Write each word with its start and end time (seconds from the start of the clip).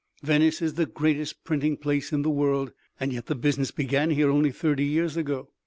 Venice 0.23 0.63
is 0.63 0.73
the 0.73 0.87
greatest 0.87 1.43
printing 1.43 1.77
place 1.77 2.11
in 2.11 2.23
the 2.23 2.29
world, 2.31 2.71
and 2.99 3.13
yet 3.13 3.27
the 3.27 3.35
business 3.35 3.69
began 3.69 4.09
here 4.09 4.31
only 4.31 4.49
thirty 4.51 4.83
years 4.85 5.15
ago. 5.15 5.51